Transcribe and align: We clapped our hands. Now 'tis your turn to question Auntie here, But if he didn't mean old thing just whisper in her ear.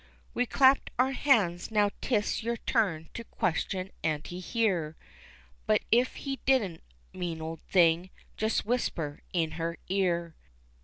We 0.33 0.47
clapped 0.47 0.89
our 0.97 1.11
hands. 1.11 1.69
Now 1.69 1.91
'tis 2.01 2.41
your 2.41 2.57
turn 2.57 3.09
to 3.13 3.23
question 3.23 3.91
Auntie 4.03 4.39
here, 4.39 4.95
But 5.67 5.83
if 5.91 6.15
he 6.15 6.37
didn't 6.47 6.81
mean 7.13 7.39
old 7.39 7.61
thing 7.61 8.09
just 8.35 8.65
whisper 8.65 9.21
in 9.31 9.51
her 9.61 9.77
ear. 9.89 10.33